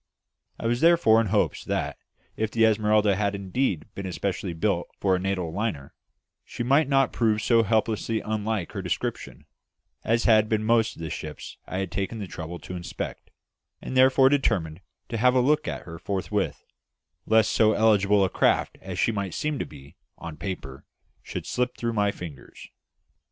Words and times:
I 0.59 0.65
was 0.65 0.81
therefore 0.81 1.21
in 1.21 1.27
hopes 1.27 1.63
that, 1.63 1.95
if 2.35 2.49
the 2.49 2.65
Esmeralda 2.65 3.15
had 3.15 3.35
indeed 3.35 3.85
been 3.93 4.07
especially 4.07 4.53
built 4.53 4.87
for 4.99 5.15
a 5.15 5.19
Natal 5.19 5.53
liner, 5.53 5.93
she 6.43 6.63
might 6.63 6.89
not 6.89 7.13
prove 7.13 7.39
so 7.39 7.61
hopelessly 7.61 8.19
unlike 8.19 8.71
her 8.71 8.81
description 8.81 9.45
as 10.03 10.23
had 10.23 10.49
been 10.49 10.63
most 10.63 10.95
of 10.95 11.03
the 11.03 11.11
ships 11.11 11.57
I 11.67 11.77
had 11.77 11.91
taken 11.91 12.17
the 12.17 12.25
trouble 12.25 12.57
to 12.61 12.75
inspect; 12.75 13.29
and 13.79 13.91
I 13.91 14.01
therefore 14.01 14.29
determined 14.29 14.81
to 15.09 15.17
have 15.17 15.35
a 15.35 15.39
look 15.39 15.67
at 15.67 15.83
her 15.83 15.99
forthwith, 15.99 16.65
lest 17.27 17.51
so 17.51 17.73
eligible 17.73 18.25
a 18.25 18.29
craft 18.31 18.79
as 18.81 18.97
she 18.97 19.13
seemed 19.29 19.59
to 19.59 19.67
be 19.67 19.97
on 20.17 20.35
paper 20.35 20.83
should 21.21 21.45
slip 21.45 21.77
through 21.77 21.93
my 21.93 22.11
fingers. 22.11 22.69